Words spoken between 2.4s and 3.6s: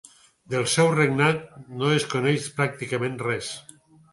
pràcticament res.